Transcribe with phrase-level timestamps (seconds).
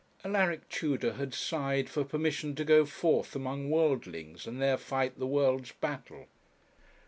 [0.25, 5.27] Alaric Tudor had sighed for permission to go forth among worldlings and there fight the
[5.27, 6.25] world's battle.